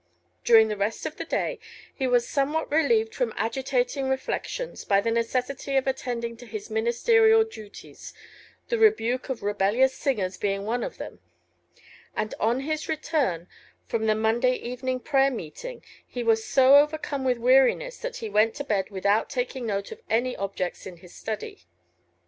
During 0.43 0.67
the 0.69 0.77
rest 0.77 1.05
of 1.05 1.17
the 1.17 1.25
day 1.25 1.59
he 1.93 2.07
was 2.07 2.27
somewhat 2.27 2.71
relieved 2.71 3.13
from 3.13 3.35
agitating 3.37 4.09
reflections 4.09 4.83
by 4.83 4.99
the 4.99 5.11
necessity 5.11 5.75
of 5.77 5.85
attending 5.85 6.35
to 6.37 6.47
his 6.47 6.71
ministerial 6.71 7.43
duties, 7.43 8.11
the 8.69 8.79
rebuke 8.79 9.29
of 9.29 9.43
rebellious 9.43 9.93
singers 9.95 10.37
being 10.37 10.65
one 10.65 10.83
of 10.83 10.97
them; 10.97 11.19
and 12.15 12.33
on 12.39 12.61
his 12.61 12.89
return 12.89 13.47
from 13.85 14.07
the 14.07 14.15
Monday 14.15 14.55
evening 14.55 14.99
prayer 14.99 15.29
meeting 15.29 15.83
he 16.07 16.23
was 16.23 16.43
so 16.43 16.77
overcome 16.77 17.23
with 17.23 17.37
weariness 17.37 17.99
that 17.99 18.15
he 18.15 18.27
went 18.27 18.55
to 18.55 18.63
bed 18.63 18.89
without 18.89 19.29
taking 19.29 19.67
note 19.67 19.91
of 19.91 20.01
any 20.09 20.35
objects 20.35 20.87
in 20.87 20.97
his 20.97 21.13
study. 21.15 21.67